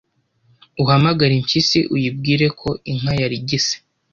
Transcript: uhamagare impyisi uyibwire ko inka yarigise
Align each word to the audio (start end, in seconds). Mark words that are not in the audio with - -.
uhamagare 0.83 1.33
impyisi 1.35 1.79
uyibwire 1.95 2.45
ko 2.59 2.69
inka 2.91 3.13
yarigise 3.21 3.75